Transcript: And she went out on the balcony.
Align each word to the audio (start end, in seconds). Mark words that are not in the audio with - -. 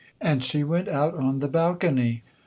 And 0.19 0.43
she 0.43 0.63
went 0.63 0.87
out 0.87 1.13
on 1.13 1.41
the 1.41 1.47
balcony. 1.47 2.23